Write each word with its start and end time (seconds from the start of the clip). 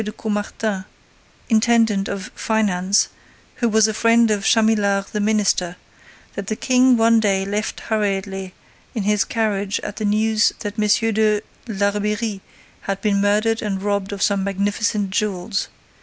de 0.03 0.11
Caumartin, 0.11 0.83
intendant 1.47 2.07
of 2.07 2.31
finance, 2.33 3.09
who 3.57 3.69
was 3.69 3.87
a 3.87 3.93
friend 3.93 4.31
of 4.31 4.43
Chamillard 4.43 5.05
the 5.11 5.19
minister, 5.19 5.75
that 6.33 6.47
the 6.47 6.55
King 6.55 6.97
one 6.97 7.19
day 7.19 7.45
left 7.45 7.81
hurriedly 7.81 8.55
in 8.95 9.03
his 9.03 9.23
carriage 9.23 9.79
at 9.81 9.97
the 9.97 10.05
news 10.05 10.53
that 10.61 10.79
M. 10.79 11.13
de 11.13 11.41
Larbeyrie 11.67 12.41
had 12.81 12.99
been 13.01 13.21
murdered 13.21 13.61
and 13.61 13.79
robbed 13.83 14.11
of 14.11 14.23
some 14.23 14.43
magnificent 14.43 15.11
jewels. 15.11 15.67